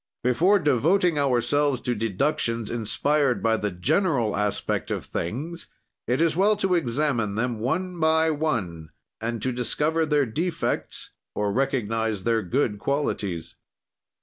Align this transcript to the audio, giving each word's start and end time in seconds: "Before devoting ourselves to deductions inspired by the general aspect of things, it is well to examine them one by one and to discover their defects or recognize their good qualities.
"Before 0.23 0.57
devoting 0.57 1.19
ourselves 1.19 1.79
to 1.81 1.93
deductions 1.93 2.71
inspired 2.71 3.43
by 3.43 3.55
the 3.57 3.69
general 3.69 4.35
aspect 4.35 4.89
of 4.89 5.05
things, 5.05 5.67
it 6.07 6.19
is 6.19 6.35
well 6.35 6.57
to 6.57 6.73
examine 6.73 7.35
them 7.35 7.59
one 7.59 7.99
by 7.99 8.31
one 8.31 8.89
and 9.21 9.43
to 9.43 9.51
discover 9.51 10.07
their 10.07 10.25
defects 10.25 11.11
or 11.35 11.51
recognize 11.51 12.23
their 12.23 12.41
good 12.41 12.79
qualities. 12.79 13.53